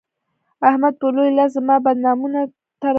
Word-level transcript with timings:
احمد 0.69 0.93
به 0.99 1.07
لوی 1.15 1.29
لاس 1.37 1.49
زما 1.55 1.75
بدنامولو 1.85 2.41
ته 2.49 2.49
راودانګل. 2.49 2.89